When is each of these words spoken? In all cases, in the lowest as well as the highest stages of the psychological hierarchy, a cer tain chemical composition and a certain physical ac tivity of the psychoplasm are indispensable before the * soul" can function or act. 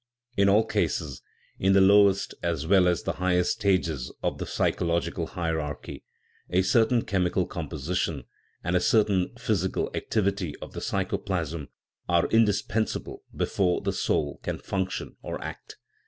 In 0.35 0.49
all 0.49 0.65
cases, 0.65 1.21
in 1.59 1.73
the 1.73 1.79
lowest 1.79 2.33
as 2.41 2.65
well 2.65 2.87
as 2.87 3.03
the 3.03 3.11
highest 3.21 3.51
stages 3.51 4.11
of 4.23 4.39
the 4.39 4.47
psychological 4.47 5.27
hierarchy, 5.27 6.03
a 6.49 6.63
cer 6.63 6.87
tain 6.87 7.03
chemical 7.03 7.45
composition 7.45 8.23
and 8.63 8.75
a 8.75 8.79
certain 8.79 9.35
physical 9.37 9.91
ac 9.93 10.07
tivity 10.09 10.53
of 10.59 10.73
the 10.73 10.79
psychoplasm 10.81 11.67
are 12.09 12.25
indispensable 12.29 13.21
before 13.35 13.81
the 13.81 13.93
* 13.93 13.93
soul" 14.07 14.39
can 14.41 14.57
function 14.57 15.17
or 15.21 15.39
act. 15.39 15.77